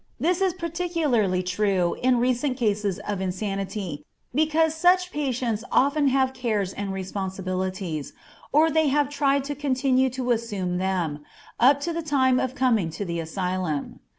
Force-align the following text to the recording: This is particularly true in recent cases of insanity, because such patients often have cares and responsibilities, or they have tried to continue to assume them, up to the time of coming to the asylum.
This 0.19 0.41
is 0.41 0.55
particularly 0.55 1.43
true 1.43 1.95
in 2.01 2.17
recent 2.17 2.57
cases 2.57 2.97
of 3.07 3.21
insanity, 3.21 4.03
because 4.33 4.73
such 4.73 5.11
patients 5.11 5.63
often 5.71 6.07
have 6.07 6.33
cares 6.33 6.73
and 6.73 6.91
responsibilities, 6.91 8.11
or 8.51 8.71
they 8.71 8.87
have 8.87 9.09
tried 9.09 9.43
to 9.43 9.53
continue 9.53 10.09
to 10.09 10.31
assume 10.31 10.79
them, 10.79 11.23
up 11.59 11.79
to 11.81 11.93
the 11.93 12.01
time 12.01 12.39
of 12.39 12.55
coming 12.55 12.89
to 12.89 13.05
the 13.05 13.19
asylum. 13.19 13.99